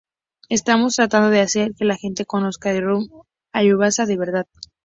Estamos 0.49 0.95
tratando 0.95 1.29
de 1.29 1.41
hacer 1.41 1.75
que 1.77 1.85
la 1.85 1.95
gente 1.95 2.25
conozca 2.25 2.71
al 2.71 2.81
Ryu 2.81 3.23
Hayabusa 3.53 4.07
de 4.07 4.17
verdad. 4.17 4.47